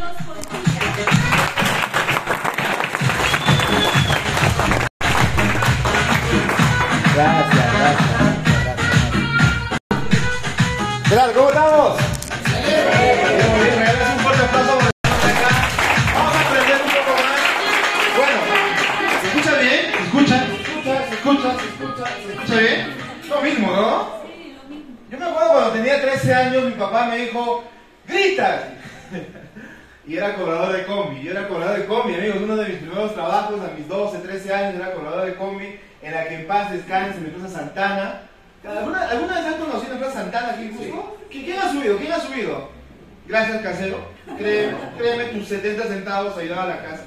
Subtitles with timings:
[0.00, 1.29] 哥错了不
[46.70, 47.04] la casa.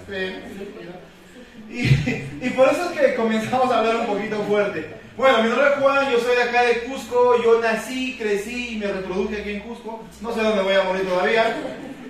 [1.69, 4.85] Y, por eso es que comenzamos a hablar un poquito fuerte.
[5.17, 8.77] Bueno, mi nombre es Juan, yo soy de acá de Cusco, yo nací, crecí y
[8.77, 10.03] me reproduje aquí en Cusco.
[10.21, 11.55] No sé dónde voy a morir todavía.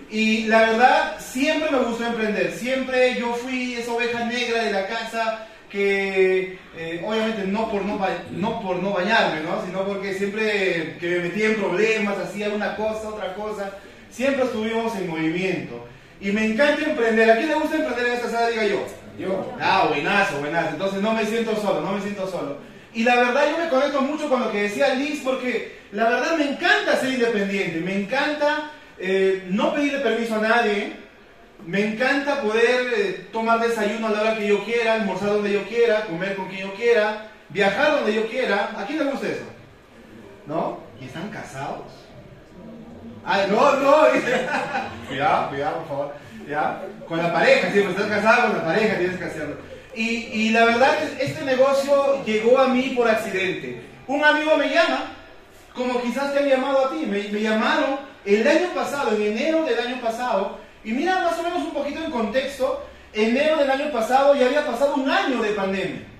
[0.09, 2.51] Y la verdad, siempre me gustó emprender.
[2.51, 7.99] Siempre yo fui esa oveja negra de la casa que, eh, obviamente, no por no,
[8.31, 9.65] no por no bañarme, ¿no?
[9.65, 13.71] Sino porque siempre que me metía en problemas, hacía una cosa, otra cosa,
[14.11, 15.87] siempre estuvimos en movimiento.
[16.21, 17.31] Y me encanta emprender.
[17.31, 18.49] ¿A quién le gusta emprender en esta sala?
[18.49, 18.85] Diga yo.
[19.17, 19.53] Yo.
[19.59, 20.69] Ah, buenazo, buenazo.
[20.69, 22.57] Entonces no me siento solo, no me siento solo.
[22.93, 26.37] Y la verdad yo me conecto mucho con lo que decía Liz porque la verdad
[26.37, 30.93] me encanta ser independiente, me encanta eh, no pedirle permiso a nadie,
[31.65, 35.63] me encanta poder eh, tomar desayuno a la hora que yo quiera, almorzar donde yo
[35.63, 38.71] quiera, comer con quien yo quiera, viajar donde yo quiera.
[38.77, 39.45] ¿A quién le gusta eso?
[40.45, 40.79] ¿No?
[41.01, 42.02] ¿Y están casados?
[43.25, 44.03] Ay, no, no.
[45.07, 46.13] cuidado, cuidado, por favor.
[46.47, 46.81] ¿Ya?
[47.07, 49.55] Con la pareja, si estás casado con la pareja, tienes que hacerlo.
[49.95, 53.81] Y, y la verdad es este negocio llegó a mí por accidente.
[54.07, 55.13] Un amigo me llama,
[55.73, 59.63] como quizás te han llamado a ti, me, me llamaron el año pasado, en enero
[59.63, 63.91] del año pasado, y mira más o menos un poquito en contexto, enero del año
[63.91, 66.12] pasado ya había pasado un año de pandemia.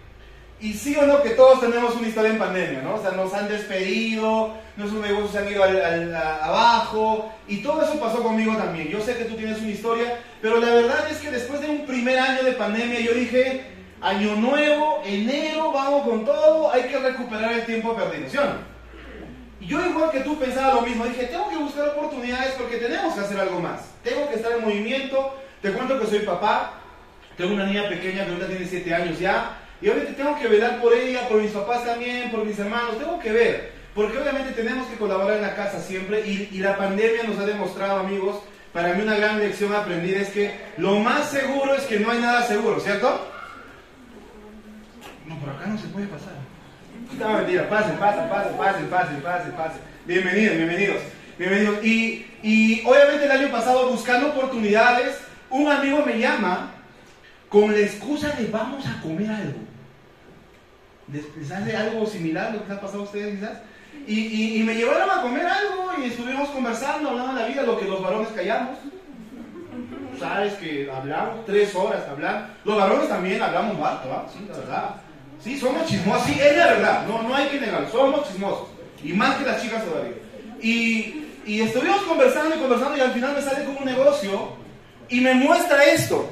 [0.64, 2.96] Y sí o no que todos tenemos una historia en pandemia, ¿no?
[2.96, 8.00] O sea, nos han despedido, nuestros negocios se han ido al, abajo, y todo eso
[8.00, 8.88] pasó conmigo también.
[8.88, 11.85] Yo sé que tú tienes una historia, pero la verdad es que después de un
[11.85, 13.62] primer año de pandemia yo dije,
[14.00, 18.38] año nuevo, enero, vamos con todo, hay que recuperar el tiempo perdido, ¿sí?
[19.59, 23.13] Y yo igual que tú pensaba lo mismo, dije, tengo que buscar oportunidades porque tenemos
[23.16, 23.81] que hacer algo más.
[24.02, 26.75] Tengo que estar en movimiento, te cuento que soy papá,
[27.35, 30.79] tengo una niña pequeña que ahorita tiene 7 años ya, y obviamente tengo que velar
[30.79, 34.88] por ella, por mis papás también, por mis hermanos, tengo que ver, porque obviamente tenemos
[34.88, 38.39] que colaborar en la casa siempre, y, la pandemia nos ha demostrado, amigos,
[38.72, 42.22] para mí una gran lección aprendida es que lo más seguro es que no hay
[42.22, 43.27] nada seguro, ¿cierto?
[45.27, 46.31] No, por acá no se puede pasar.
[47.19, 49.81] No, mentira, pasen, pasen, pasen, pasen, pasen, pasen, pasen.
[50.05, 51.01] Bienvenidos, bienvenidos,
[51.38, 51.83] bienvenidos.
[51.83, 55.17] Y, y obviamente el año pasado buscando oportunidades,
[55.49, 56.72] un amigo me llama
[57.49, 59.72] con la excusa de vamos a comer algo.
[61.12, 63.58] ¿Les, hace algo similar lo que les ha pasado a ustedes quizás?
[64.08, 67.80] Y, y- me llevaron a comer algo y estuvimos conversando, hablando de la vida, lo
[67.80, 68.78] que los varones callamos.
[70.19, 72.50] Sabes que hablamos tres horas, hablar.
[72.64, 74.25] Los varones también hablamos harto, ¿ah?
[74.31, 74.96] Sí, la verdad.
[75.44, 78.68] Sí, somos chismosos, sí, es la verdad, no, no hay que negarlo, somos chismosos.
[79.03, 80.14] Y más que las chicas todavía.
[80.62, 84.53] Y, y estuvimos conversando y conversando y al final me sale con un negocio
[85.09, 86.30] y me muestra esto.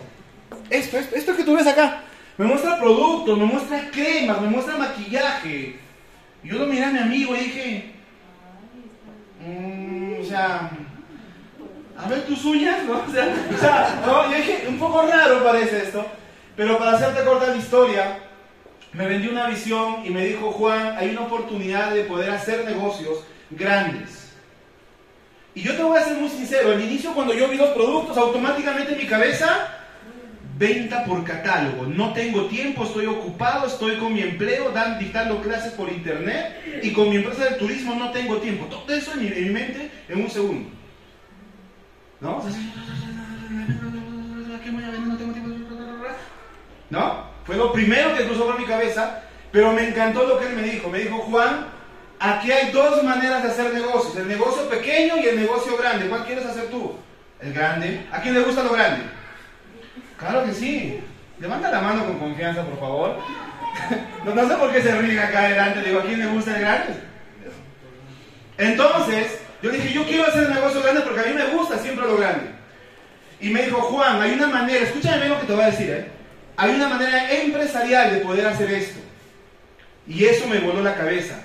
[0.69, 2.03] Esto, esto, esto que tú ves acá.
[2.41, 5.75] Me muestra productos, me muestra cremas, me muestra maquillaje.
[6.43, 7.91] Y yo lo miré a mi amigo y dije,
[9.45, 10.71] "Mm, o sea,
[11.95, 12.93] a tus uñas, ¿no?
[13.05, 16.03] O sea, yo dije, un poco raro parece esto.
[16.55, 18.17] Pero para hacerte corta la historia,
[18.93, 23.19] me vendió una visión y me dijo, Juan, hay una oportunidad de poder hacer negocios
[23.51, 24.31] grandes.
[25.53, 28.17] Y yo te voy a ser muy sincero, al inicio cuando yo vi los productos,
[28.17, 29.77] automáticamente en mi cabeza,
[30.61, 31.87] venta por catálogo.
[31.87, 37.09] No tengo tiempo, estoy ocupado, estoy con mi empleo, dictando clases por internet y con
[37.09, 38.65] mi empresa de turismo no tengo tiempo.
[38.67, 40.69] Todo eso en mi, en mi mente en un segundo.
[42.21, 42.43] ¿No?
[44.63, 45.07] ¿qué voy a vender?
[45.07, 45.49] No tengo tiempo.
[46.91, 47.31] ¿No?
[47.43, 50.61] Fue lo primero que cruzó por mi cabeza, pero me encantó lo que él me
[50.61, 50.89] dijo.
[50.89, 51.65] Me dijo, Juan,
[52.19, 56.07] aquí hay dos maneras de hacer negocios, el negocio pequeño y el negocio grande.
[56.07, 56.93] ¿Cuál quieres hacer tú?
[57.39, 58.05] El grande.
[58.11, 59.20] ¿A quién le gusta lo grande?
[60.21, 60.99] Claro que sí.
[61.39, 63.17] Levanta la mano con confianza, por favor.
[64.23, 65.81] No, no sé por qué se ríen acá adelante.
[65.81, 66.93] Digo, ¿a quién le gusta el grande?
[68.55, 72.05] Entonces, yo dije, yo quiero hacer el negocio grande porque a mí me gusta siempre
[72.05, 72.51] lo grande.
[73.39, 75.89] Y me dijo, Juan, hay una manera, escúchame bien lo que te voy a decir,
[75.89, 76.11] ¿eh?
[76.57, 78.99] Hay una manera empresarial de poder hacer esto.
[80.07, 81.41] Y eso me voló la cabeza.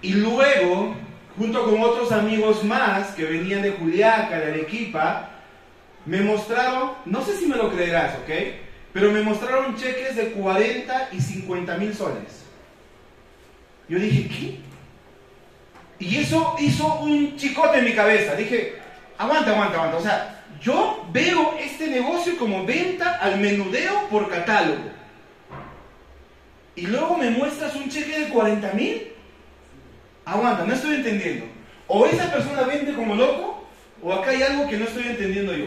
[0.00, 0.96] Y luego,
[1.36, 5.37] junto con otros amigos más que venían de Juliaca, de Arequipa,
[6.08, 8.30] me mostraron, no sé si me lo creerás, ¿ok?
[8.94, 12.46] Pero me mostraron cheques de 40 y 50 mil soles.
[13.90, 14.58] Yo dije, ¿qué?
[15.98, 18.34] Y eso hizo un chicote en mi cabeza.
[18.34, 18.76] Dije,
[19.18, 19.96] aguanta, aguanta, aguanta.
[19.98, 24.90] O sea, yo veo este negocio como venta al menudeo por catálogo.
[26.74, 29.08] Y luego me muestras un cheque de 40 mil.
[30.24, 31.44] Aguanta, no estoy entendiendo.
[31.86, 33.68] O esa persona vende como loco,
[34.02, 35.66] o acá hay algo que no estoy entendiendo yo.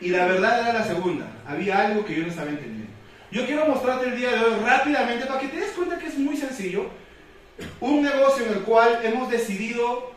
[0.00, 1.26] Y la verdad era la segunda.
[1.46, 2.92] Había algo que yo no estaba entendiendo.
[3.30, 6.18] Yo quiero mostrarte el día de hoy rápidamente para que te des cuenta que es
[6.18, 6.86] muy sencillo.
[7.80, 10.12] Un negocio en el cual hemos decidido,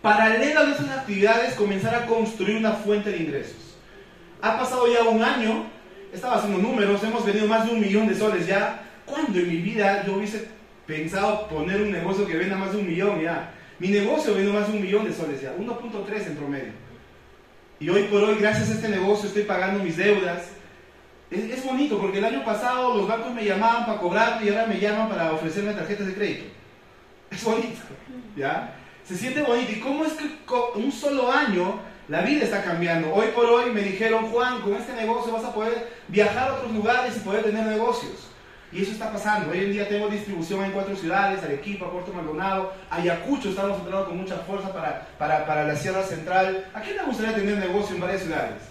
[0.00, 3.76] paralelo a nuestras actividades, comenzar a construir una fuente de ingresos.
[4.40, 5.66] Ha pasado ya un año,
[6.12, 8.84] estaba haciendo números, hemos vendido más de un millón de soles ya.
[9.04, 10.48] ¿Cuándo en mi vida yo hubiese
[10.86, 13.50] pensado poner un negocio que venda más de un millón ya?
[13.78, 16.87] Mi negocio vende más de un millón de soles ya, 1.3 en promedio.
[17.80, 20.48] Y hoy por hoy, gracias a este negocio, estoy pagando mis deudas.
[21.30, 24.80] Es, bonito porque el año pasado los bancos me llamaban para cobrar y ahora me
[24.80, 26.44] llaman para ofrecerme tarjetas de crédito.
[27.30, 27.80] Es bonito,
[28.36, 28.74] ¿ya?
[29.04, 29.70] Se siente bonito.
[29.70, 30.28] ¿Y cómo es que
[30.74, 31.78] un solo año
[32.08, 33.14] la vida está cambiando?
[33.14, 36.72] Hoy por hoy me dijeron, Juan, con este negocio vas a poder viajar a otros
[36.72, 38.27] lugares y poder tener negocios.
[38.70, 39.50] Y eso está pasando.
[39.50, 44.18] Hoy en día tengo distribución en cuatro ciudades, Arequipa, Puerto Maldonado, Ayacucho, estamos entrando con
[44.18, 46.66] mucha fuerza para, para, para la Sierra Central.
[46.74, 48.62] ¿A quién le gustaría tener negocio en varias ciudades?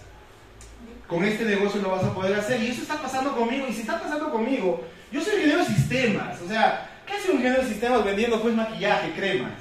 [1.08, 2.62] Con este negocio lo vas a poder hacer.
[2.62, 3.66] Y eso está pasando conmigo.
[3.68, 6.40] Y si está pasando conmigo, yo soy ingeniero de sistemas.
[6.42, 9.52] O sea, ¿qué hace un ingeniero de sistemas vendiendo pues maquillaje, cremas?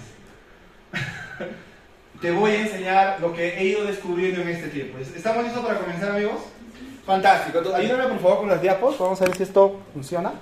[2.22, 5.00] Te voy a enseñar lo que he ido descubriendo en este tiempo.
[5.00, 6.42] ¿Estamos listos para comenzar, amigos?
[7.08, 7.60] Fantástico.
[7.60, 9.00] Entonces, ayúdame por favor con las diapos.
[9.00, 10.34] Vamos a ver si esto funciona.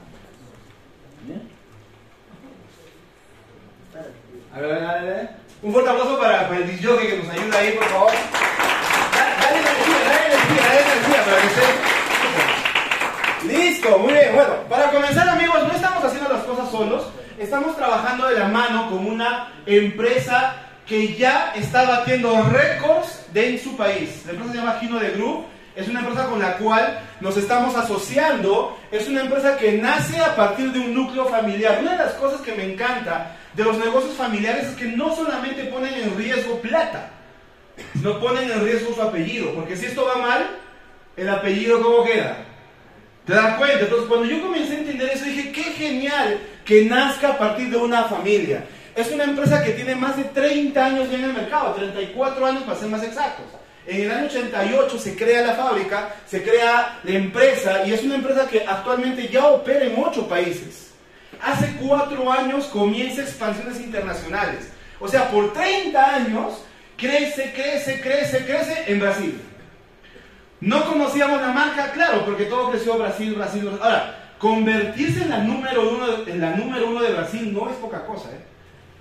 [4.51, 5.29] A ver, a ver,
[5.61, 8.11] Un fuerte aplauso para, el disjockey que nos ayuda ahí, por favor.
[9.41, 11.65] Dale energía, dale energía, dale energía para que esté.
[13.47, 14.33] Listo, muy bien.
[14.33, 17.03] Bueno, para comenzar, amigos, no estamos haciendo las cosas solos.
[17.37, 20.55] Estamos trabajando de la mano con una empresa
[20.87, 24.23] que ya está batiendo récords en su país.
[24.25, 27.75] La empresa se llama Gino de Group es una empresa con la cual nos estamos
[27.75, 31.79] asociando, es una empresa que nace a partir de un núcleo familiar.
[31.81, 35.65] Una de las cosas que me encanta de los negocios familiares es que no solamente
[35.65, 37.09] ponen en riesgo plata,
[37.95, 40.47] no ponen en riesgo su apellido, porque si esto va mal,
[41.17, 42.37] el apellido ¿cómo queda?
[43.25, 43.79] ¿Te das cuenta?
[43.79, 47.77] Entonces cuando yo comencé a entender eso dije, qué genial que nazca a partir de
[47.77, 48.63] una familia.
[48.95, 52.63] Es una empresa que tiene más de 30 años ya en el mercado, 34 años
[52.63, 53.45] para ser más exactos.
[53.87, 58.15] En el año 88 se crea la fábrica, se crea la empresa y es una
[58.15, 60.91] empresa que actualmente ya opera en ocho países.
[61.41, 64.71] Hace cuatro años comienza expansiones internacionales.
[64.99, 66.63] O sea, por 30 años
[66.97, 69.41] crece, crece, crece, crece en Brasil.
[70.61, 73.79] No conocíamos la marca, claro, porque todo creció Brasil, Brasil, Brasil.
[73.83, 78.05] Ahora, convertirse en la número uno, en la número uno de Brasil no es poca
[78.05, 78.29] cosa.
[78.31, 78.39] ¿eh?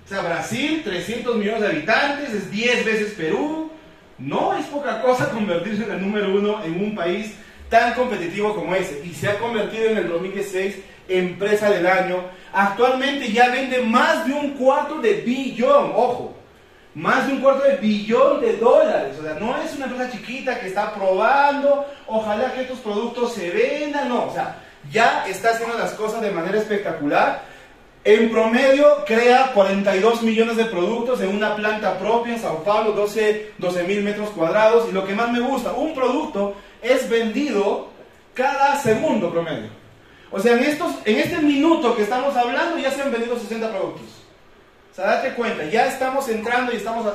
[0.05, 3.71] O sea, Brasil, 300 millones de habitantes, es 10 veces Perú,
[4.17, 7.35] no es poca cosa convertirse en el número uno en un país
[7.69, 9.01] tan competitivo como ese.
[9.05, 10.77] Y se ha convertido en el 2016
[11.07, 12.23] empresa del año.
[12.53, 16.35] Actualmente ya vende más de un cuarto de billón, ojo,
[16.93, 19.17] más de un cuarto de billón de dólares.
[19.19, 23.49] O sea, no es una empresa chiquita que está probando, ojalá que estos productos se
[23.49, 24.57] vendan, no, o sea,
[24.91, 27.43] ya está haciendo las cosas de manera espectacular
[28.05, 33.83] en promedio crea 42 millones de productos en una planta propia en Sao Paulo, 12
[33.87, 34.87] mil metros cuadrados.
[34.87, 37.89] Y lo que más me gusta, un producto es vendido
[38.35, 39.69] cada segundo promedio.
[40.31, 43.71] O sea, en, estos, en este minuto que estamos hablando ya se han vendido 60
[43.71, 44.05] productos.
[44.91, 47.07] O sea, date cuenta, ya estamos entrando y estamos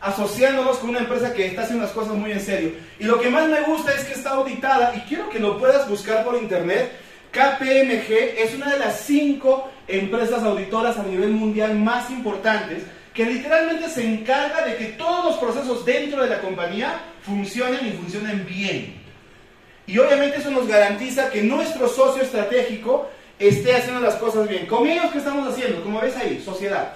[0.00, 2.72] asociándonos con una empresa que está haciendo las cosas muy en serio.
[2.98, 5.88] Y lo que más me gusta es que está auditada y quiero que lo puedas
[5.88, 7.07] buscar por internet
[7.38, 12.82] KPMG es una de las cinco empresas auditoras a nivel mundial más importantes
[13.14, 17.92] que literalmente se encarga de que todos los procesos dentro de la compañía funcionen y
[17.92, 19.00] funcionen bien.
[19.86, 24.66] Y obviamente eso nos garantiza que nuestro socio estratégico esté haciendo las cosas bien.
[24.66, 25.84] ¿Con ellos qué estamos haciendo?
[25.84, 26.94] Como ves ahí, sociedad.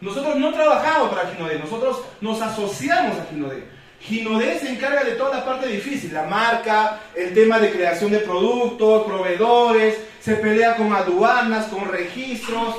[0.00, 3.64] Nosotros no trabajamos para Ginode, nosotros nos asociamos a Ginode.
[4.00, 8.20] Ginodé se encarga de toda la parte difícil, la marca, el tema de creación de
[8.20, 12.76] productos, proveedores, se pelea con aduanas, con registros,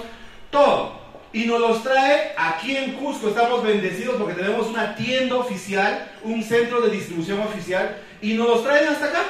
[0.49, 0.97] todo.
[1.31, 3.29] Y nos los trae aquí en Cusco.
[3.29, 8.63] Estamos bendecidos porque tenemos una tienda oficial, un centro de distribución oficial, y nos los
[8.63, 9.23] traen hasta acá.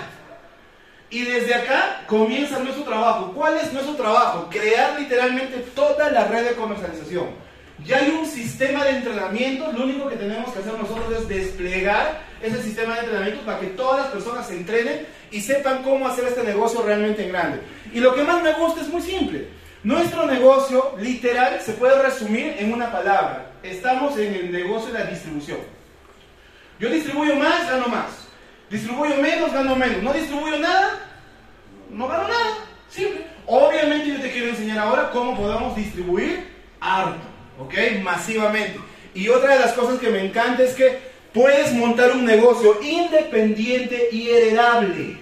[1.10, 3.34] Y desde acá comienza nuestro trabajo.
[3.36, 4.48] ¿Cuál es nuestro trabajo?
[4.50, 7.49] Crear literalmente toda la red de comercialización
[7.86, 12.22] Ya hay un sistema de entrenamiento, lo único que tenemos que hacer nosotros es desplegar
[12.42, 16.26] ese sistema de entrenamiento para que todas las personas se entrenen y sepan cómo hacer
[16.26, 17.62] este negocio realmente grande.
[17.94, 19.48] Y lo que más me gusta es muy simple.
[19.84, 23.52] Nuestro negocio literal se puede resumir en una palabra.
[23.64, 25.60] Estamos en el negocio de la distribución.
[26.80, 28.28] Yo distribuyo más, gano más.
[28.70, 30.04] Distribuyo menos, gano menos.
[30.04, 31.00] No distribuyo nada,
[31.90, 32.58] no gano nada.
[32.90, 33.26] Simple.
[33.46, 37.28] Obviamente yo te quiero enseñar ahora cómo podemos distribuir harto,
[37.60, 37.74] ¿ok?
[38.02, 38.80] Masivamente.
[39.14, 41.00] Y otra de las cosas que me encanta es que
[41.34, 45.18] puedes montar un negocio independiente y heredable.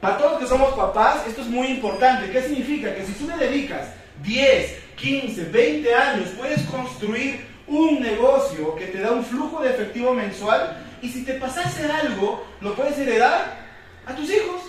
[0.00, 2.30] Para todos los que somos papás, esto es muy importante.
[2.30, 2.94] ¿Qué significa?
[2.94, 3.88] Que si tú le dedicas
[4.22, 10.12] 10, 15, 20 años, puedes construir un negocio que te da un flujo de efectivo
[10.12, 13.58] mensual y si te pasase algo, lo puedes heredar
[14.06, 14.62] a tus hijos.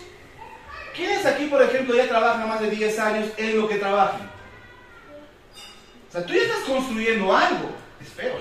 [0.95, 4.40] ¿Quiénes aquí, por ejemplo, ya trabajan más de 10 años en lo que trabajan?
[6.11, 7.69] O sea, tú ya estás construyendo algo.
[8.01, 8.35] Espero.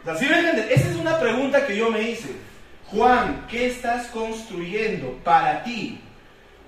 [0.00, 0.70] O sea, ¿sí me entiendes?
[0.70, 2.30] Esa es una pregunta que yo me hice.
[2.86, 6.00] Juan, ¿qué estás construyendo para ti?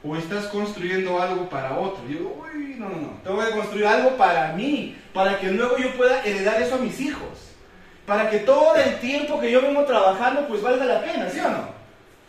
[0.02, 2.02] ¿O estás construyendo algo para otro?
[2.06, 3.21] Yo digo, uy, no, no, no.
[3.25, 7.00] Tengo que construir algo para mí, para que luego yo pueda heredar eso a mis
[7.00, 7.54] hijos.
[8.04, 11.49] Para que todo el tiempo que yo vengo trabajando, pues valga la pena, ¿sí o
[11.49, 11.68] no?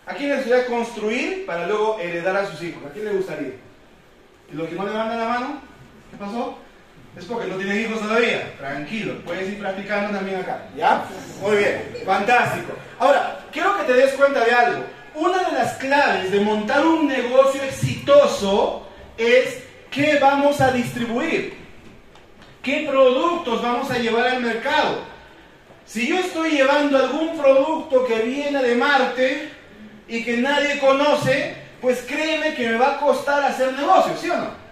[0.06, 2.82] ¿A quién le gustaría construir para luego heredar a sus hijos?
[2.86, 3.56] ¿A quién le gustaría?
[4.50, 5.62] ¿Y los que no levantan la mano?
[6.12, 6.65] ¿Qué pasó?
[7.18, 8.56] Es porque no tienen hijos todavía.
[8.58, 10.66] Tranquilo, puedes ir practicando también acá.
[10.76, 11.06] ¿Ya?
[11.42, 12.74] Muy bien, fantástico.
[13.00, 14.84] Ahora, quiero que te des cuenta de algo.
[15.16, 18.86] Una de las claves de montar un negocio exitoso
[19.18, 21.58] es qué vamos a distribuir,
[22.62, 25.00] qué productos vamos a llevar al mercado.
[25.86, 29.50] Si yo estoy llevando algún producto que viene de Marte
[30.10, 34.38] y que nadie conoce, pues créeme que me va a costar hacer negocio, ¿sí o
[34.38, 34.65] no?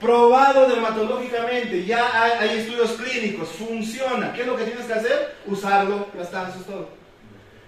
[0.00, 4.32] Probado dermatológicamente, ya hay, estudios clínicos, funciona.
[4.32, 5.36] ¿Qué es lo que tienes que hacer?
[5.46, 6.88] Usarlo, está, eso es todo.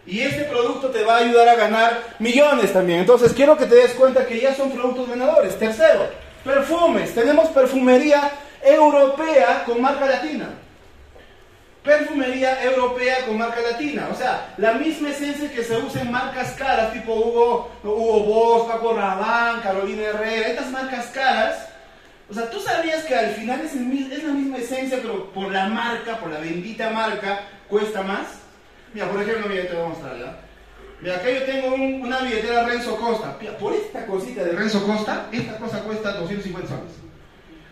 [0.06, 3.00] Y este producto te va a ayudar a ganar millones también.
[3.00, 5.58] Entonces quiero que te des cuenta que ya son productos ganadores.
[5.58, 6.08] Tercero,
[6.44, 7.14] perfumes.
[7.14, 8.30] Tenemos perfumería
[8.62, 10.48] europea con marca latina
[11.82, 14.08] perfumería europea con marca latina.
[14.12, 18.72] O sea, la misma esencia que se usa en marcas caras, tipo Hugo, Hugo Boss,
[18.72, 21.68] Paco Rabanne, Carolina Herrera, estas marcas caras.
[22.30, 25.68] O sea, tú sabías que al final es, es la misma esencia, pero por la
[25.68, 28.26] marca, por la bendita marca, cuesta más.
[28.92, 30.48] Mira, por ejemplo, mira, te voy a mostrar.
[31.00, 33.38] Mira, acá yo tengo una billetera Renzo Costa.
[33.58, 36.92] por esta cosita de Renzo Costa, esta cosa cuesta 250 soles.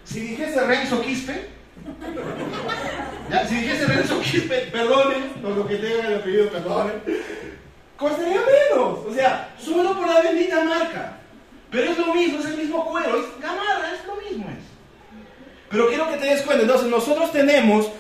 [0.05, 1.56] Si dijese Renzo Quispe,
[3.49, 7.03] si dijese Renzo Quispe, perdonen por lo que tenga el apellido, perdonen,
[7.97, 8.99] costaría menos.
[9.07, 11.19] O sea, solo por la bendita marca.
[11.71, 14.49] Pero es lo mismo, es el mismo cuero, es gamarra, es lo mismo.
[14.49, 14.65] Es.
[15.71, 17.91] Pero quiero que te des cuenta, entonces nosotros tenemos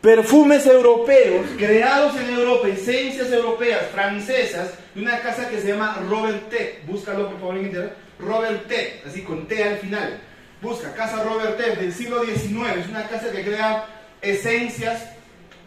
[0.00, 6.48] perfumes europeos, creados en Europa, esencias europeas, francesas, de una casa que se llama Robert
[6.50, 6.82] T.
[6.86, 7.94] Búscalo por favor en internet.
[8.18, 9.02] Robert T.
[9.06, 10.20] Así con T al final.
[10.60, 11.76] Busca Casa Robert T.
[11.76, 12.78] del siglo XIX.
[12.78, 13.86] Es una casa que crea
[14.20, 15.04] esencias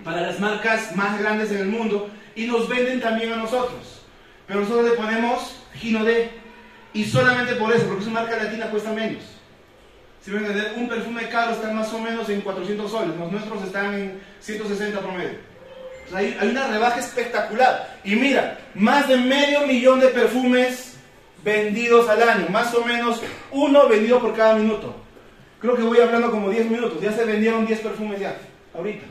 [0.03, 4.01] para las marcas más grandes en el mundo y nos venden también a nosotros.
[4.47, 6.29] Pero nosotros le ponemos Gino D.
[6.93, 9.23] Y solamente por eso, porque su marca latina cuesta menos.
[10.23, 10.45] Si ven,
[10.75, 14.99] un perfume caro está más o menos en 400 soles, los nuestros están en 160
[14.99, 15.39] promedio.
[16.13, 17.97] hay, hay una rebaja espectacular.
[18.03, 20.90] Y mira, más de medio millón de perfumes
[21.43, 23.21] vendidos al año, más o menos
[23.51, 24.95] uno vendido por cada minuto.
[25.59, 28.37] Creo que voy hablando como 10 minutos, ya se vendieron 10 perfumes ya,
[28.75, 29.05] ahorita.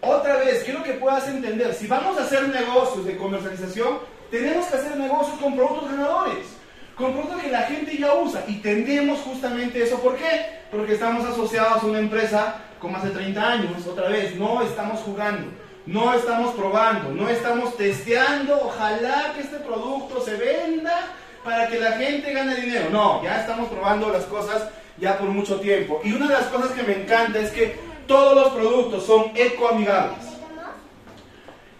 [0.00, 3.98] Otra vez, quiero que puedas entender, si vamos a hacer negocios de comercialización,
[4.30, 6.56] tenemos que hacer negocios con productos ganadores
[6.96, 10.00] con productos que la gente ya usa y tendemos justamente eso.
[10.00, 10.46] ¿Por qué?
[10.70, 15.00] Porque estamos asociados a una empresa con más de 30 años, otra vez, no estamos
[15.00, 15.46] jugando,
[15.86, 21.12] no estamos probando, no estamos testeando, ojalá que este producto se venda
[21.44, 22.90] para que la gente gane dinero.
[22.90, 26.00] No, ya estamos probando las cosas ya por mucho tiempo.
[26.02, 30.24] Y una de las cosas que me encanta es que todos los productos son ecoamigables.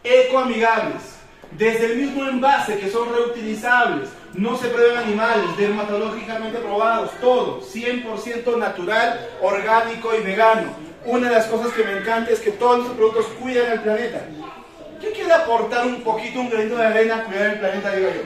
[0.05, 1.17] Ecoamigables.
[1.53, 8.59] Desde el mismo envase que son reutilizables no se prueban animales, dermatológicamente probados, todo, 100%
[8.59, 10.71] natural, orgánico y vegano.
[11.07, 14.23] Una de las cosas que me encanta es que todos estos productos cuidan el planeta.
[14.99, 18.23] ¿Quién quiere aportar un poquito, un granito de arena a cuidar el planeta, digo yo?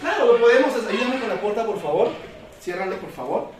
[0.00, 0.72] Claro, lo podemos.
[0.74, 2.10] Ayúdame con la puerta, por favor.
[2.60, 3.50] Ciérrale, por favor.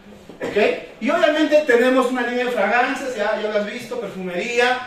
[0.41, 0.57] ¿Ok?
[1.01, 4.87] Y obviamente tenemos una línea de fragancias, ya, ya lo has visto, perfumería.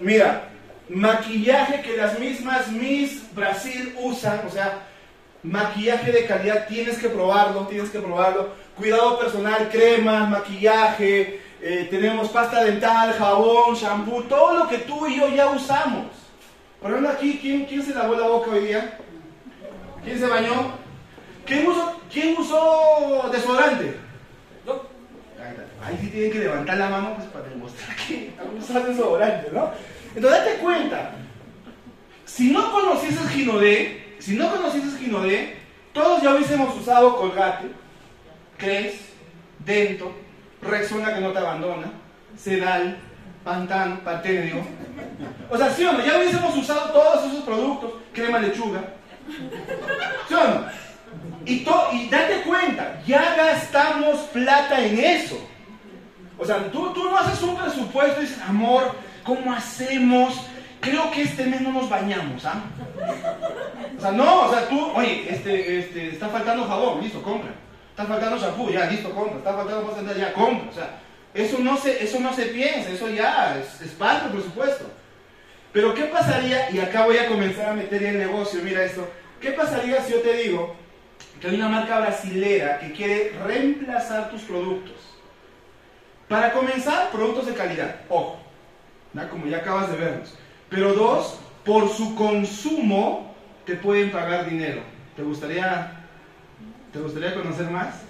[0.00, 0.48] Mira,
[0.88, 4.86] maquillaje que las mismas Miss Brasil usan, o sea,
[5.44, 8.48] maquillaje de calidad, tienes que probarlo, tienes que probarlo.
[8.76, 15.18] Cuidado personal, cremas, maquillaje, eh, tenemos pasta dental, jabón, shampoo, todo lo que tú y
[15.18, 16.06] yo ya usamos.
[16.80, 18.98] Por ejemplo, aquí, ¿quién, quién se lavó la boca hoy día?
[20.04, 20.72] ¿Quién se bañó?
[21.44, 23.96] ¿Quién usó, quién usó desodorante?
[25.84, 29.70] Ahí sí tienen que levantar la mano pues, para demostrar que usado desodorante, ¿no?
[30.14, 31.12] Entonces date cuenta,
[32.24, 35.56] si no conocieses Ginodé, si no conociste Ginodé,
[35.92, 37.68] todos ya hubiésemos usado Colgate,
[38.58, 38.96] Cres,
[39.60, 40.12] Dento,
[40.62, 41.90] Rexona que no te abandona,
[42.36, 42.98] Sedal,
[43.44, 44.56] Pantano, Patenio.
[45.50, 46.04] O sea, ¿sí o no?
[46.04, 48.80] Ya hubiésemos usado todos esos productos, crema lechuga.
[50.28, 50.66] ¿Sí o no?
[51.44, 55.38] Y, y date cuenta, ya gastamos plata en eso.
[56.36, 58.94] O sea, tú, tú no haces un presupuesto y dices, amor,
[59.24, 60.48] ¿cómo hacemos
[60.80, 62.62] creo que este mes no nos bañamos, ¿ah?
[63.96, 67.50] O sea, no, o sea, tú, oye, este, este, está faltando jabón, listo, compra.
[67.98, 69.38] Está faltando shampoo, ya, listo, compra.
[69.38, 70.70] Está faltando pasta ya, compra.
[70.70, 71.00] O sea,
[71.34, 74.84] eso no se, eso no se piensa, eso ya es, es parte del presupuesto.
[75.72, 76.70] Pero ¿qué pasaría?
[76.70, 79.10] Y acá voy a comenzar a meter el negocio, mira esto.
[79.40, 80.76] ¿Qué pasaría si yo te digo
[81.40, 84.94] que hay una marca brasilera que quiere reemplazar tus productos?
[86.28, 87.96] Para comenzar, productos de calidad.
[88.08, 88.38] Ojo,
[89.28, 90.38] como ya acabas de verlos.
[90.68, 93.34] Pero dos, por su consumo
[93.66, 94.82] te pueden pagar dinero.
[95.16, 95.97] ¿Te gustaría,
[96.92, 98.02] te gustaría conocer más?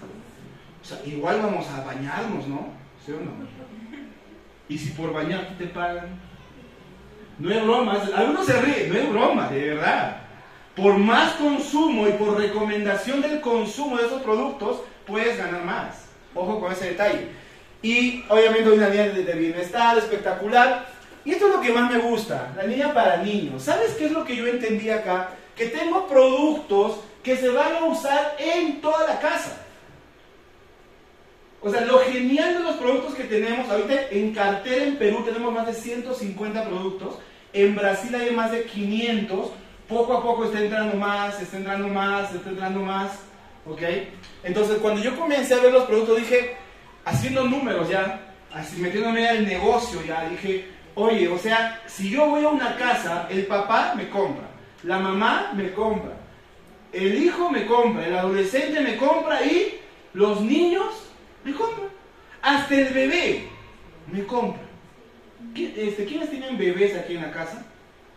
[0.83, 2.69] O sea, igual vamos a bañarnos, ¿no?
[3.05, 3.33] ¿Sí o no?
[4.69, 6.21] Y si por bañarte te pagan.
[7.39, 10.23] No es broma, algunos se ríen, no es broma, de verdad.
[10.75, 16.07] Por más consumo y por recomendación del consumo de esos productos, puedes ganar más.
[16.35, 17.29] Ojo con ese detalle.
[17.83, 20.89] Y obviamente una línea de bienestar espectacular.
[21.25, 23.63] Y esto es lo que más me gusta, la línea para niños.
[23.63, 25.31] ¿Sabes qué es lo que yo entendí acá?
[25.57, 29.61] Que tengo productos que se van a usar en toda la casa.
[31.61, 35.53] O sea, lo genial de los productos que tenemos, ahorita en cartera en Perú tenemos
[35.53, 37.19] más de 150 productos,
[37.53, 39.51] en Brasil hay más de 500,
[39.87, 43.11] poco a poco está entrando más, está entrando más, está entrando más,
[43.67, 43.83] ¿ok?
[44.43, 46.57] Entonces cuando yo comencé a ver los productos dije,
[47.05, 48.23] haciendo números ya,
[48.55, 53.29] así metiéndome al negocio ya, dije, Oye, o sea, si yo voy a una casa,
[53.31, 54.49] el papá me compra,
[54.83, 56.13] la mamá me compra,
[56.93, 59.81] el hijo me compra, el adolescente me compra y
[60.15, 61.11] los niños
[61.45, 61.89] me compran.
[62.43, 63.49] Hasta el bebé
[64.11, 64.63] me compra.
[65.55, 67.65] Este, ¿Quiénes tienen bebés aquí en la casa?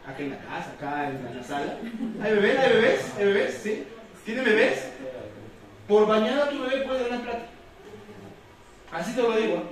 [0.07, 1.77] Aquí en la casa, acá en la sala.
[2.21, 2.59] ¿Hay bebés?
[2.59, 3.11] ¿Hay bebés?
[3.17, 3.59] ¿Hay bebés?
[3.61, 3.83] ¿Sí?
[4.25, 4.87] ¿Tienen bebés?
[5.87, 7.45] Por bañar a tu bebé puedes ganar plata.
[8.91, 9.63] Así te lo digo.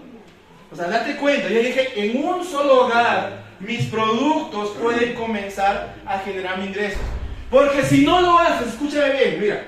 [0.72, 6.20] O sea, date cuenta, yo dije, en un solo hogar mis productos pueden comenzar a
[6.20, 7.02] generar ingresos.
[7.50, 9.66] Porque si no lo haces, escúchame bien, mira,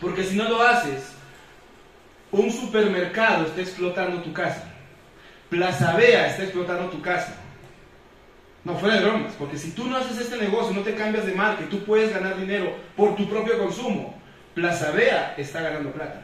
[0.00, 1.12] porque si no lo haces,
[2.32, 4.64] un supermercado está explotando tu casa.
[5.48, 7.36] Plaza Vea está explotando tu casa.
[8.64, 11.34] No, fuera de bromas, porque si tú no haces este negocio, no te cambias de
[11.34, 14.18] marca tú puedes ganar dinero por tu propio consumo,
[14.54, 16.22] Plaza Vea está ganando plata.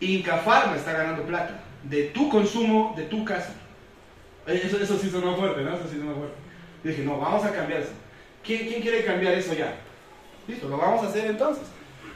[0.00, 3.54] Inca Pharma está ganando plata de tu consumo, de tu casa.
[4.46, 5.74] Eh, eso, eso sí sonó fuerte, ¿no?
[5.74, 6.36] Eso sí sonó fuerte.
[6.84, 7.92] dije, no, vamos a cambiar eso.
[8.44, 9.74] ¿Quién, ¿Quién quiere cambiar eso ya?
[10.48, 11.64] Listo, lo vamos a hacer entonces.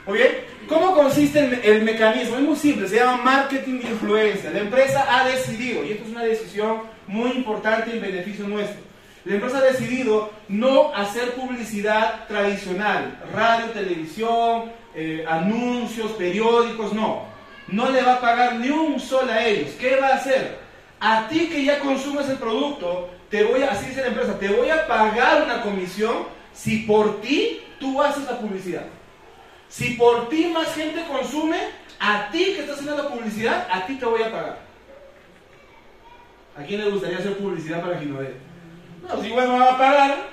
[0.07, 0.31] Muy bien,
[0.67, 2.35] ¿cómo consiste el, mecanismo?
[2.35, 4.49] Es muy simple, se llama marketing de influencia.
[4.49, 8.81] La empresa ha decidido, y esto es una decisión muy importante en beneficio nuestro,
[9.23, 17.31] la empresa ha decidido no hacer publicidad tradicional, radio, televisión, eh, anuncios, periódicos, no.
[17.69, 19.71] No le va a pagar ni un sol a ellos.
[19.79, 20.57] ¿Qué va a hacer?
[20.99, 24.49] A ti que ya consumes el producto, te voy a, así dice la empresa, te
[24.49, 28.85] voy a pagar una comisión si por ti tú haces la publicidad.
[29.69, 31.57] Si por ti más gente consume,
[31.99, 34.59] a ti que estás haciendo la publicidad, a ti te voy a pagar.
[36.55, 38.35] ¿A quién le gustaría hacer publicidad para Ginodé?
[39.01, 40.29] No, si bueno, van a pagar,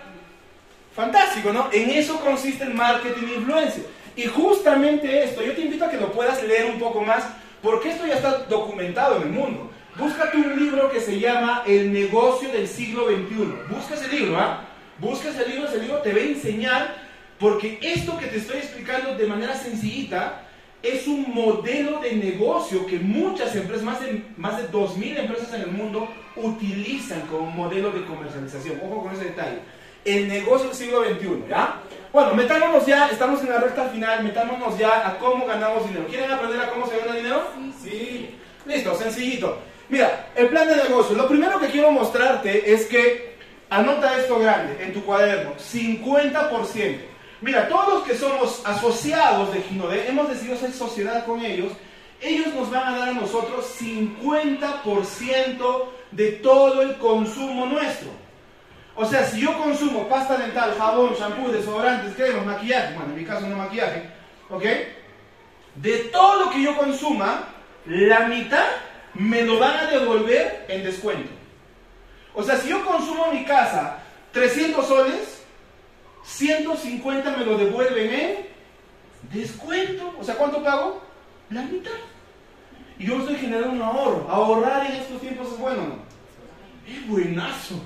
[0.94, 1.68] fantástico, ¿no?
[1.72, 3.82] En eso consiste el marketing de influencia.
[4.14, 7.24] Y justamente esto, yo te invito a que lo puedas leer un poco más,
[7.62, 9.70] porque esto ya está documentado en el mundo.
[9.96, 13.74] Búscate un libro que se llama El negocio del siglo XXI.
[13.74, 14.66] Busca ese libro, ¿ah?
[15.00, 16.94] Busca ese libro, ese libro te va a enseñar,
[17.38, 20.42] porque esto que te estoy explicando de manera sencillita,
[20.82, 25.62] es un modelo de negocio que muchas empresas, más de, más de 2.000 empresas en
[25.62, 28.80] el mundo, utilizan como modelo de comercialización.
[28.82, 29.58] Ojo con ese detalle.
[30.04, 31.80] El negocio del siglo XXI, ¿ya?
[32.12, 36.06] Bueno, metámonos ya, estamos en la recta final, metámonos ya a cómo ganamos dinero.
[36.08, 37.42] ¿Quieren aprender a cómo se gana dinero?
[37.54, 37.74] Sí.
[37.82, 38.34] sí.
[38.66, 39.58] Listo, sencillito.
[39.88, 41.16] Mira, el plan de negocio.
[41.16, 43.29] Lo primero que quiero mostrarte es que,
[43.70, 47.00] anota esto grande en tu cuaderno, 50%.
[47.40, 51.72] Mira, todos los que somos asociados de Ginode, hemos decidido hacer sociedad con ellos,
[52.20, 58.10] ellos nos van a dar a nosotros 50% de todo el consumo nuestro.
[58.94, 63.24] O sea, si yo consumo pasta dental, jabón, shampoo, desodorantes, cremas, maquillaje, bueno, en mi
[63.24, 64.02] caso no maquillaje,
[64.50, 64.64] ¿ok?
[65.76, 67.44] De todo lo que yo consuma,
[67.86, 68.66] la mitad
[69.14, 71.39] me lo van a devolver en descuento.
[72.40, 73.98] O sea, si yo consumo en mi casa
[74.32, 75.42] 300 soles,
[76.24, 78.36] 150 me lo devuelven en
[79.32, 80.14] descuento.
[80.18, 81.02] O sea, ¿cuánto pago?
[81.50, 81.90] La mitad.
[82.98, 84.26] Y yo estoy generando un ahorro.
[84.30, 86.90] Ahorrar en estos tiempos es bueno, ¿no?
[86.90, 87.80] Es buenazo.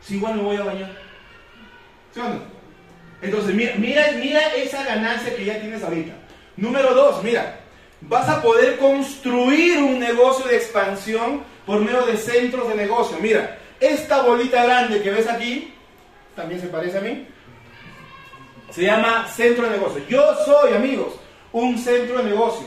[0.00, 0.96] Si igual me voy a bañar.
[2.12, 2.56] ¿Sí o?
[3.22, 6.12] Entonces, mira, mira, mira esa ganancia que ya tienes ahorita.
[6.56, 7.60] Número dos, mira,
[8.00, 13.18] vas a poder construir un negocio de expansión por medio de centros de negocio.
[13.20, 15.74] Mira, esta bolita grande que ves aquí,
[16.34, 17.26] también se parece a mí,
[18.70, 20.02] se llama centro de negocio.
[20.08, 21.14] Yo soy, amigos,
[21.52, 22.66] un centro de negocio.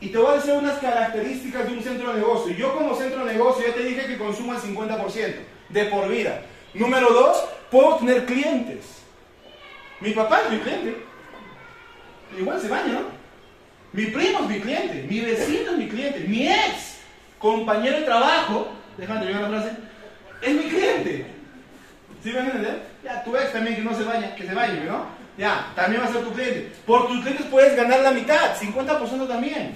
[0.00, 2.54] Y te voy a decir unas características de un centro de negocio.
[2.54, 5.34] Yo como centro de negocio ya te dije que consumo el 50%
[5.70, 6.42] de por vida.
[6.74, 9.02] Número dos, puedo tener clientes.
[10.00, 10.96] Mi papá es mi cliente.
[12.38, 13.00] Igual se baña, ¿no?
[13.92, 15.06] Mi primo es mi cliente.
[15.10, 16.20] Mi vecino es mi cliente.
[16.20, 16.98] Mi ex
[17.38, 19.76] compañero de trabajo, déjame terminar la frase,
[20.42, 21.26] es mi cliente.
[22.22, 22.82] ¿Sí me entienden?
[23.04, 25.06] Ya, tu ex también que no se baña, que se bañe, ¿no?
[25.36, 26.72] Ya, también va a ser tu cliente.
[26.84, 29.74] Por tus clientes puedes ganar la mitad, 50% también.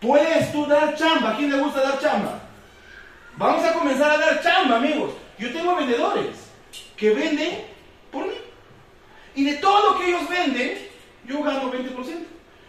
[0.00, 1.30] Puedes tú dar chamba.
[1.30, 2.40] ¿A quién le gusta dar chamba?
[3.36, 5.12] Vamos a comenzar a dar chamba, amigos.
[5.38, 6.36] Yo tengo vendedores
[6.96, 7.64] que venden
[8.10, 8.34] por mí.
[9.34, 10.78] Y de todo lo que ellos venden,
[11.24, 12.26] yo gano 20%.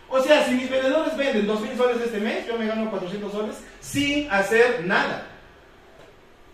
[0.09, 3.55] O sea, si mis vendedores venden 2.000 soles este mes, yo me gano 400 soles
[3.79, 5.27] sin hacer nada.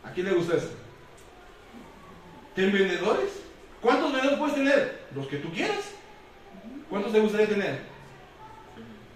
[0.04, 0.70] ¿A quién le gusta eso?
[2.56, 3.30] ¿Ten vendedores?
[3.82, 5.00] ¿Cuántos vendedores puedes tener?
[5.16, 5.92] Los que tú quieras.
[6.90, 7.80] ¿Cuántos te gustaría tener?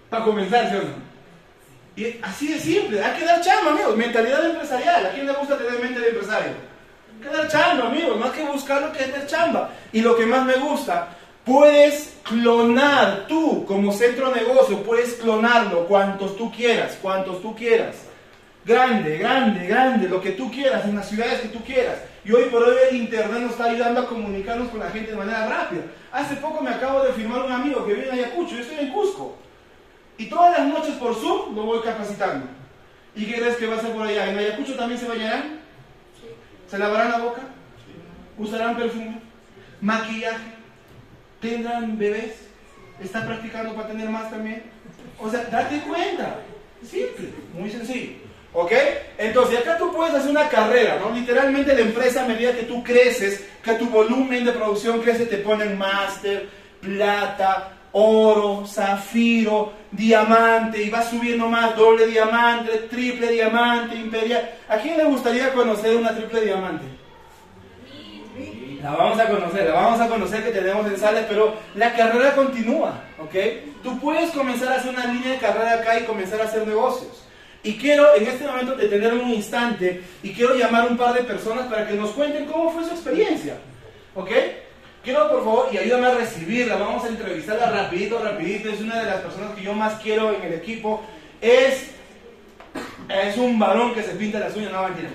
[0.09, 0.77] Para comenzar, ¿sí?
[1.95, 3.97] Y así de simple, hay que dar chamba, amigos.
[3.97, 5.05] Mentalidad empresarial.
[5.05, 6.53] ¿A quién le gusta tener mente de empresario?
[7.15, 8.17] Hay que dar chamba, amigos.
[8.17, 9.69] Más que buscar lo que es dar chamba.
[9.91, 11.09] Y lo que más me gusta,
[11.43, 17.95] puedes clonar tú como centro de negocio, puedes clonarlo cuantos tú quieras, cuantos tú quieras.
[18.65, 21.97] Grande, grande, grande, lo que tú quieras, en las ciudades que tú quieras.
[22.23, 25.17] Y hoy por hoy el Internet nos está ayudando a comunicarnos con la gente de
[25.17, 25.81] manera rápida.
[26.11, 28.93] Hace poco me acabo de firmar un amigo que vive en Ayacucho, yo estoy en
[28.93, 29.37] Cusco.
[30.17, 32.45] Y todas las noches por Zoom lo voy capacitando.
[33.15, 34.31] ¿Y qué crees que va a hacer por allá?
[34.31, 35.59] ¿En Ayacucho también se bañarán?
[36.69, 37.41] ¿Se lavarán la boca?
[38.37, 39.19] ¿Usarán perfume?
[39.81, 40.53] ¿Maquillaje?
[41.41, 42.47] ¿Tendrán bebés?
[43.01, 44.63] ¿Está practicando para tener más también?
[45.19, 46.39] O sea, date cuenta.
[46.81, 48.22] Simple, muy sencillo.
[48.53, 48.71] ¿Ok?
[49.17, 51.09] Entonces, acá tú puedes hacer una carrera, ¿no?
[51.15, 55.37] Literalmente la empresa a medida que tú creces, que tu volumen de producción crece, te
[55.37, 64.51] ponen máster, plata, oro, zafiro, diamante, y va subiendo más, doble diamante, triple diamante, imperial.
[64.67, 66.85] ¿A quién le gustaría conocer una triple diamante?
[68.83, 72.35] La vamos a conocer, la vamos a conocer que tenemos en sales, pero la carrera
[72.35, 73.33] continúa, ¿ok?
[73.81, 77.22] Tú puedes comenzar a hacer una línea de carrera acá y comenzar a hacer negocios.
[77.63, 81.23] Y quiero en este momento detener un instante y quiero llamar a un par de
[81.23, 83.55] personas para que nos cuenten cómo fue su experiencia,
[84.13, 84.29] ¿ok?
[85.01, 89.05] Quiero por favor y ayúdame a recibirla, vamos a entrevistarla rapidito, rapidito, es una de
[89.05, 91.01] las personas que yo más quiero en el equipo,
[91.39, 91.91] es,
[93.09, 95.09] es un varón que se pinta las uñas, no mentira,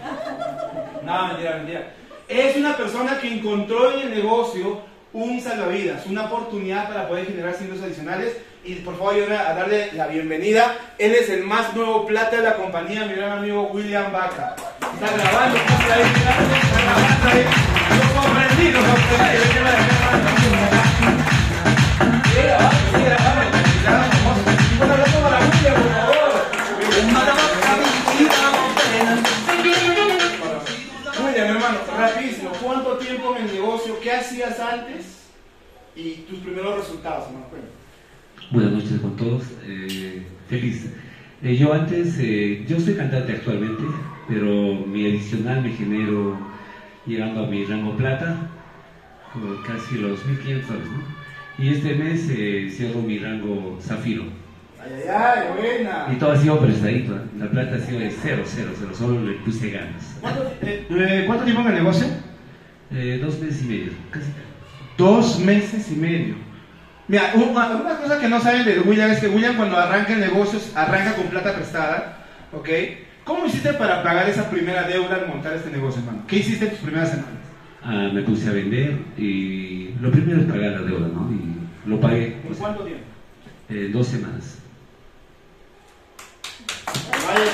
[1.02, 1.94] no mentira, mentira.
[2.28, 4.82] Es una persona que encontró en el negocio
[5.18, 8.36] un salvavidas, una oportunidad para poder generar ingresos adicionales.
[8.64, 10.76] Y por favor, ayúdame a darle la bienvenida.
[10.98, 14.54] Él es el más nuevo plata de la compañía, mi gran amigo William Baca.
[14.94, 16.34] Está grabando, está ahí, está
[16.84, 17.44] grabando ahí.
[18.14, 18.66] Comprendí,
[31.24, 31.78] William, hermano.
[32.62, 33.97] ¿Cuánto tiempo en el negocio?
[34.08, 35.28] ¿Qué hacías antes?
[35.94, 37.44] Y tus primeros resultados, hermano.
[38.50, 39.42] Buenas noches con todos.
[39.66, 40.86] Eh, feliz.
[41.42, 43.82] Eh, yo antes, eh, yo soy cantante actualmente,
[44.26, 44.46] pero
[44.86, 46.38] mi adicional me genero
[47.04, 48.48] llegando a mi rango plata,
[49.34, 51.62] por casi los 1.500 dólares, ¿no?
[51.62, 54.22] Y este mes eh, cierro mi rango zafiro.
[54.80, 56.06] Ay, ay, ay, buena.
[56.10, 57.20] Y todo ha sido prestadito, ¿eh?
[57.38, 60.16] la plata ha sido de cero, cero, cero, solo le puse ganas.
[60.22, 62.06] ¿Cuánto, eh, ¿Cuánto tiempo en el negocio?
[62.90, 64.26] Eh, dos meses y medio, casi.
[64.96, 66.34] Dos meses y medio.
[67.06, 70.20] Mira, una, una cosa que no saben de William es que William cuando arranca el
[70.20, 72.68] negocio arranca con plata prestada, ¿ok?
[73.24, 76.22] ¿Cómo hiciste para pagar esa primera deuda al montar este negocio, hermano?
[76.26, 77.32] ¿Qué hiciste en tus primeras semanas?
[77.82, 81.30] Ah, me puse a vender y lo primero es pagar la deuda, ¿no?
[81.32, 83.04] Y lo pagué ¿En cuánto tiempo?
[83.68, 84.58] eh, dos semanas.
[87.26, 87.52] Vaya.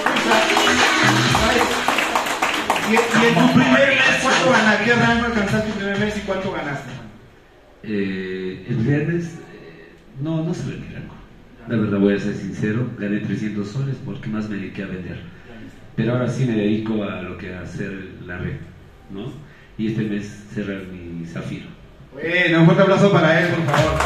[2.88, 4.84] Y, y en tu primer mes, ¿cuánto ganaste?
[4.84, 6.90] ¿Qué rango alcanzaste tu primer mes y cuánto ganaste?
[7.82, 11.14] Eh, el viernes eh, no, no se mi rango.
[11.68, 15.18] La verdad voy a ser sincero, gané 300 soles porque más me dediqué a vender.
[15.96, 17.92] Pero ahora sí me dedico a lo que a hacer
[18.26, 18.56] la red,
[19.10, 19.32] ¿no?
[19.78, 21.66] Y este mes cerrar mi zafiro.
[22.12, 24.00] Bueno, un fuerte aplauso para él, por favor.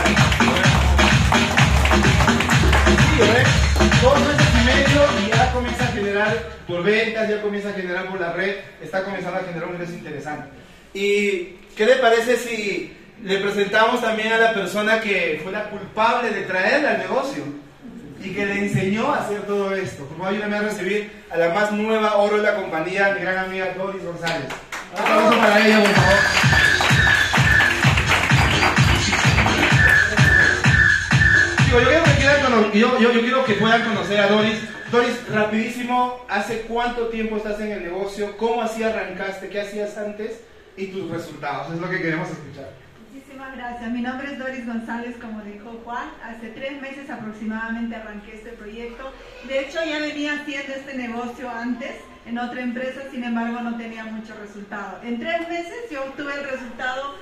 [2.97, 4.58] Sí, ¿eh?
[4.69, 9.03] Y ya comienza a generar por ventas, ya comienza a generar por la red, está
[9.03, 10.49] comenzando a generar un ingreso interesante.
[10.95, 16.31] ¿Y qué le parece si le presentamos también a la persona que fue la culpable
[16.31, 17.45] de traerla al negocio
[18.23, 20.05] y que le enseñó a hacer todo esto?
[20.05, 23.39] Por favor, ayúdame a recibir a la más nueva oro de la compañía, mi gran
[23.39, 24.49] amiga Doris González.
[24.93, 26.88] Un aplauso para ella, por favor.
[31.71, 34.59] Yo quiero que quieran yo, yo- yo quiero que puedan conocer a Doris.
[34.91, 38.37] Doris, rapidísimo, ¿hace cuánto tiempo estás en el negocio?
[38.39, 39.49] ¿Cómo así arrancaste?
[39.51, 40.41] ¿Qué hacías antes?
[40.77, 42.71] Y tus resultados, es lo que queremos escuchar.
[43.13, 43.91] Muchísimas gracias.
[43.91, 46.09] Mi nombre es Doris González, como dijo Juan.
[46.25, 49.13] Hace tres meses aproximadamente arranqué este proyecto.
[49.47, 51.91] De hecho, ya venía haciendo este negocio antes
[52.27, 55.01] en otra empresa, sin embargo, no tenía mucho resultado.
[55.03, 57.15] En tres meses yo obtuve el resultado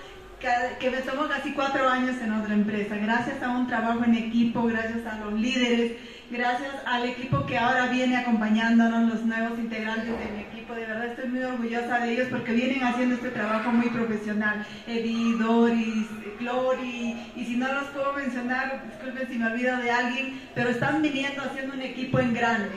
[0.78, 5.04] que tomó casi cuatro años en otra empresa, gracias a un trabajo en equipo, gracias
[5.06, 5.92] a los líderes,
[6.30, 10.74] gracias al equipo que ahora viene acompañándonos, los nuevos integrantes de mi equipo.
[10.74, 14.64] De verdad estoy muy orgullosa de ellos porque vienen haciendo este trabajo muy profesional.
[14.86, 16.06] Eddie, Doris,
[16.38, 21.02] Glory, y si no los puedo mencionar, disculpen si me olvido de alguien, pero están
[21.02, 22.70] viniendo haciendo un equipo en grande.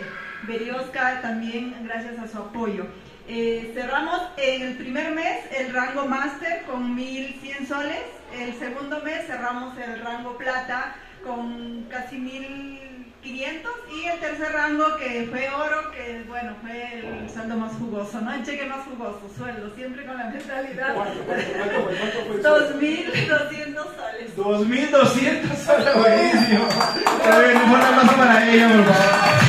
[0.47, 2.87] Berioska también, gracias a su apoyo.
[3.31, 8.01] Eh, cerramos en el primer mes el rango máster con 1100 soles.
[8.33, 13.71] El segundo mes cerramos el rango plata con casi 1500.
[13.93, 18.33] Y el tercer rango que fue oro, que bueno, fue el sueldo más jugoso, ¿no?
[18.33, 20.95] El cheque más jugoso, sueldo, siempre con la mentalidad.
[20.95, 21.99] ¿Cuánto, cuánto, cuánto fue?
[21.99, 22.59] ¿Cuánto fue el sueldo?
[22.59, 24.35] 2200 soles.
[24.35, 26.65] 2200 soles, buenísimo.
[26.65, 29.39] Un aplauso para ella, por favor.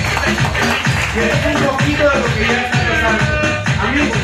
[1.15, 3.50] Que es un poquito de lo que ya está pasando.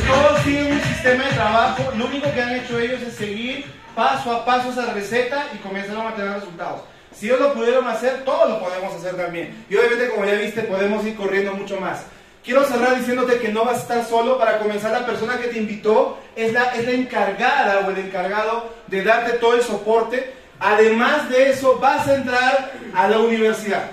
[0.07, 1.93] Todos tienen un sistema de trabajo.
[1.97, 6.07] Lo único que han hecho ellos es seguir paso a paso esa receta y comenzaron
[6.07, 6.83] a tener resultados.
[7.13, 9.65] Si ellos lo pudieron hacer, todos lo podemos hacer también.
[9.69, 12.05] Y obviamente, como ya viste, podemos ir corriendo mucho más.
[12.45, 14.39] Quiero cerrar diciéndote que no vas a estar solo.
[14.39, 18.73] Para comenzar, la persona que te invitó es la, es la encargada o el encargado
[18.87, 20.33] de darte todo el soporte.
[20.61, 23.91] Además de eso, vas a entrar a la universidad.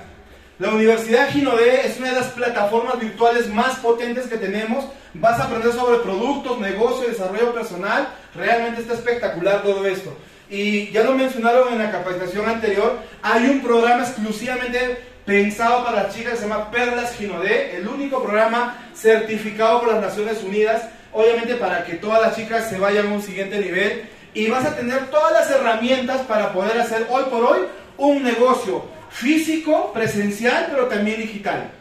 [0.59, 4.85] La Universidad Ginodé es una de las plataformas virtuales más potentes que tenemos.
[5.15, 8.07] Vas a aprender sobre productos, negocio, desarrollo personal.
[8.35, 10.15] Realmente está espectacular todo esto.
[10.49, 16.15] Y ya lo mencionaron en la capacitación anterior, hay un programa exclusivamente pensado para las
[16.15, 21.85] chicas, se llama Perlas Ginodé, el único programa certificado por las Naciones Unidas, obviamente para
[21.85, 25.31] que todas las chicas se vayan a un siguiente nivel y vas a tener todas
[25.31, 27.59] las herramientas para poder hacer hoy por hoy
[27.97, 31.71] un negocio físico, presencial, pero también digital.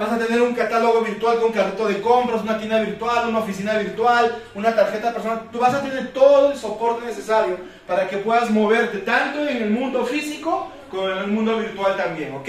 [0.00, 3.76] Vas a tener un catálogo virtual con carrito de compras, una tienda virtual, una oficina
[3.76, 5.50] virtual, una tarjeta personal.
[5.52, 9.68] Tú vas a tener todo el soporte necesario para que puedas moverte tanto en el
[9.68, 12.48] mundo físico como en el mundo virtual también, ¿ok?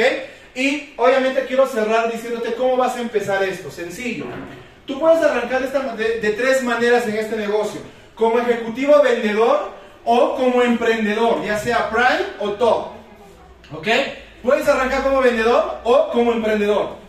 [0.55, 3.69] Y obviamente quiero cerrar diciéndote cómo vas a empezar esto.
[3.69, 4.27] Sencillo.
[4.85, 5.61] Tú puedes arrancar
[5.97, 7.81] de, de tres maneras en este negocio.
[8.15, 9.71] Como ejecutivo vendedor
[10.05, 12.91] o como emprendedor, ya sea Prime o Top.
[13.73, 13.89] ¿Ok?
[14.41, 17.00] Puedes arrancar como vendedor o como emprendedor.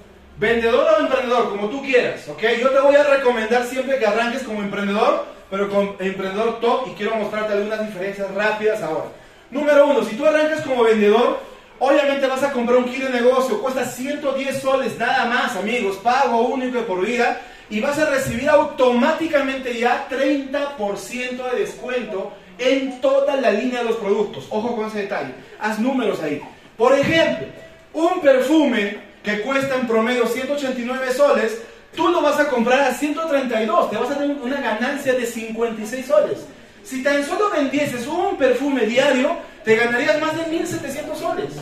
[0.42, 2.26] Vendedor o emprendedor, como tú quieras.
[2.26, 2.42] ¿Ok?
[2.60, 6.94] Yo te voy a recomendar siempre que arranques como emprendedor, pero como emprendedor top y
[6.94, 9.04] quiero mostrarte algunas diferencias rápidas ahora.
[9.52, 11.38] Número uno, si tú arrancas como vendedor,
[11.78, 16.40] obviamente vas a comprar un kit de negocio, cuesta 110 soles nada más, amigos, pago
[16.48, 23.52] único por vida y vas a recibir automáticamente ya 30% de descuento en toda la
[23.52, 24.48] línea de los productos.
[24.50, 25.34] Ojo con ese detalle.
[25.60, 26.42] Haz números ahí.
[26.76, 27.46] Por ejemplo,
[27.92, 31.62] un perfume que cuesta en promedio 189 soles,
[31.94, 33.90] tú lo vas a comprar a 132.
[33.90, 36.38] Te vas a tener una ganancia de 56 soles.
[36.82, 41.52] Si tan solo vendieses un perfume diario, te ganarías más de 1700 soles.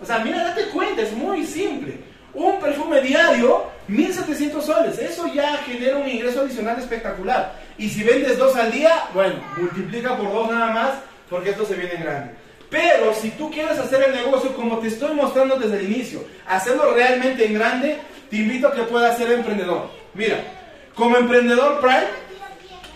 [0.00, 1.98] O sea, mira, date cuenta, es muy simple.
[2.32, 4.98] Un perfume diario, 1700 soles.
[4.98, 7.60] Eso ya genera un ingreso adicional espectacular.
[7.78, 10.90] Y si vendes dos al día, bueno, multiplica por dos nada más,
[11.28, 12.43] porque esto se viene en grande.
[12.74, 16.92] Pero si tú quieres hacer el negocio como te estoy mostrando desde el inicio, hacerlo
[16.92, 19.90] realmente en grande, te invito a que puedas ser emprendedor.
[20.12, 20.38] Mira,
[20.96, 22.08] como emprendedor Prime,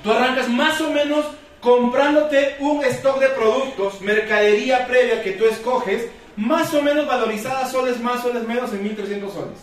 [0.03, 1.27] tú arrancas más o menos
[1.61, 8.01] comprándote un stock de productos, mercadería previa que tú escoges, más o menos valorizada soles
[8.01, 9.59] más, soles menos en 1300 soles.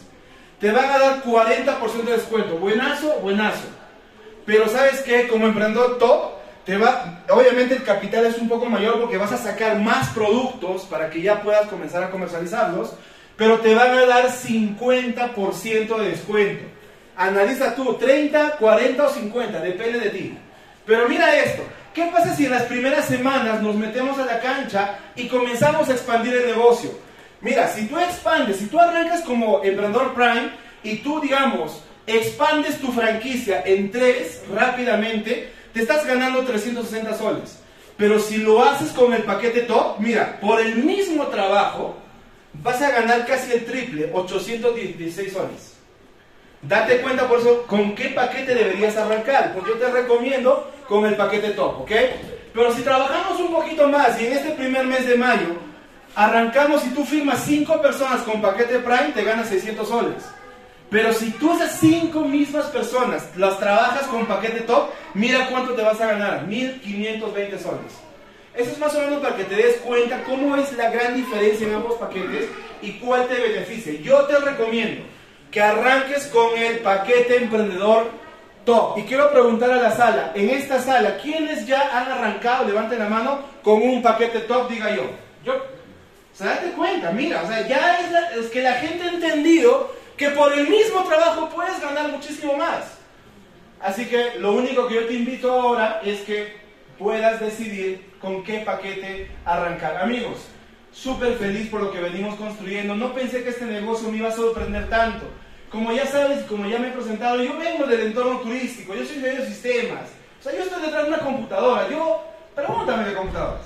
[0.62, 2.58] Te van a dar 40% de descuento.
[2.58, 3.68] Buenazo, buenazo.
[4.46, 6.35] Pero sabes que como emprendedor top,
[7.30, 11.22] obviamente el capital es un poco mayor porque vas a sacar más productos para que
[11.22, 12.94] ya puedas comenzar a comercializarlos,
[13.36, 16.66] pero te van a dar 50% de descuento.
[17.16, 20.38] Analiza tú, 30, 40 o 50, depende de ti.
[20.86, 25.00] Pero mira esto, ¿qué pasa si en las primeras semanas nos metemos a la cancha
[25.16, 26.92] y comenzamos a expandir el negocio?
[27.42, 30.50] Mira, si tú expandes, si tú arrancas como emprendedor Prime
[30.84, 37.60] y tú, digamos, expandes tu franquicia en tres rápidamente, te estás ganando 360 soles.
[37.98, 41.98] Pero si lo haces con el paquete top, mira, por el mismo trabajo
[42.64, 45.74] vas a ganar casi el triple, 816 soles.
[46.62, 49.54] Date cuenta por eso con qué paquete deberías arrancar.
[49.54, 51.92] Porque yo te recomiendo con el paquete top, ¿ok?
[52.54, 55.58] Pero si trabajamos un poquito más y en este primer mes de mayo
[56.16, 60.24] arrancamos y tú firmas 5 personas con paquete Prime, te ganas 600 soles.
[60.90, 65.82] Pero si tú esas 5 mismas personas las trabajas con paquete top, mira cuánto te
[65.82, 68.06] vas a ganar, 1520 soles.
[68.54, 71.68] Eso es más o menos para que te des cuenta cómo es la gran diferencia
[71.68, 72.46] en ambos paquetes
[72.82, 73.94] y cuál te beneficia.
[74.02, 75.04] Yo te recomiendo
[75.52, 78.08] que arranques con el paquete emprendedor
[78.66, 78.98] top.
[78.98, 83.10] Y quiero preguntar a la sala, en esta sala, ¿quiénes ya han arrancado, levanten la
[83.10, 84.70] mano, con un paquete top?
[84.70, 85.04] Diga yo.
[85.44, 85.54] Yo.
[85.54, 89.90] O sea, date cuenta, mira, o sea, ya es, es que la gente ha entendido
[90.18, 92.98] que por el mismo trabajo puedes ganar muchísimo más.
[93.82, 96.56] Así que lo único que yo te invito ahora es que
[96.98, 99.98] puedas decidir con qué paquete arrancar.
[99.98, 100.48] Amigos,
[100.92, 102.96] súper feliz por lo que venimos construyendo.
[102.96, 105.26] No pensé que este negocio me iba a sorprender tanto.
[105.70, 109.18] Como ya sabes, como ya me he presentado, yo vengo del entorno turístico, yo soy
[109.18, 110.10] de sistemas.
[110.40, 111.90] O sea, yo estoy detrás de una computadora.
[111.90, 112.24] Yo,
[112.56, 113.66] pregúntame de computadoras.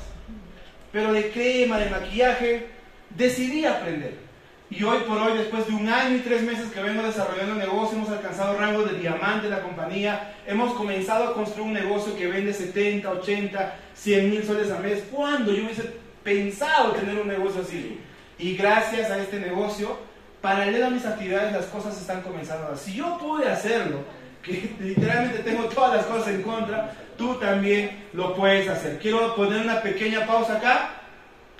[0.91, 2.67] Pero de crema, de maquillaje,
[3.11, 4.28] decidí aprender.
[4.71, 7.59] Y hoy por hoy, después de un año y tres meses que vengo desarrollando el
[7.59, 10.35] negocio, hemos alcanzado rango de diamante de la compañía.
[10.45, 15.03] Hemos comenzado a construir un negocio que vende 70, 80, 100 mil soles al mes.
[15.11, 15.91] ¿Cuándo yo hubiese
[16.23, 17.99] pensado tener un negocio así?
[18.37, 19.97] Y gracias a este negocio,
[20.39, 24.03] paralelo a mis actividades, las cosas están comenzando Si yo pude hacerlo,
[24.43, 28.99] que literalmente tengo todas las cosas en contra, tú también lo puedes hacer.
[28.99, 30.91] Quiero poner una pequeña pausa acá,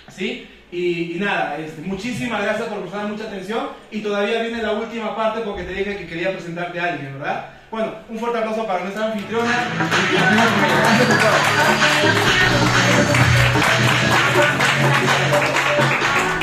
[0.10, 0.48] ¿sí?
[0.72, 3.70] Y, nada, este, muchísimas gracias por prestar mucha atención.
[3.92, 7.46] Y todavía viene la última parte porque te dije que quería presentarte a alguien, ¿verdad?
[7.72, 9.68] Bueno, un fuerte aplauso para nuestra anfitriona.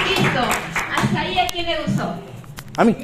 [0.08, 0.40] Listo.
[0.96, 2.14] Hasta ahí a quién le gustó.
[2.76, 2.96] A mí.